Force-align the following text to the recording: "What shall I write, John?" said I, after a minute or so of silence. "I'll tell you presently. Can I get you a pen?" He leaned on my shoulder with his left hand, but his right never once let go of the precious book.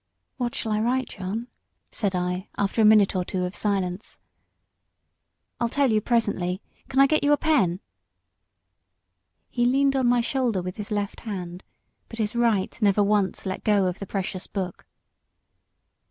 "What 0.37 0.55
shall 0.55 0.71
I 0.71 0.79
write, 0.79 1.09
John?" 1.09 1.47
said 1.91 2.15
I, 2.15 2.49
after 2.57 2.81
a 2.81 2.85
minute 2.85 3.15
or 3.15 3.23
so 3.31 3.43
of 3.43 3.53
silence. 3.53 4.17
"I'll 5.59 5.69
tell 5.69 5.91
you 5.91 6.01
presently. 6.01 6.59
Can 6.89 6.99
I 6.99 7.05
get 7.05 7.23
you 7.23 7.31
a 7.33 7.37
pen?" 7.37 7.81
He 9.51 9.63
leaned 9.63 9.95
on 9.95 10.07
my 10.07 10.21
shoulder 10.21 10.63
with 10.63 10.77
his 10.77 10.89
left 10.89 11.19
hand, 11.19 11.61
but 12.09 12.17
his 12.17 12.35
right 12.35 12.75
never 12.81 13.03
once 13.03 13.45
let 13.45 13.63
go 13.63 13.85
of 13.85 13.99
the 13.99 14.07
precious 14.07 14.47
book. 14.47 14.87